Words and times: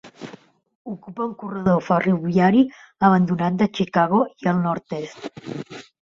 Ocupa 0.91 1.25
un 1.25 1.33
corredor 1.41 1.83
ferroviari 1.89 2.63
abandonat 3.09 3.59
de 3.59 3.67
Chicago 3.81 4.23
i 4.45 4.49
el 4.53 4.63
Nord-est. 4.63 5.29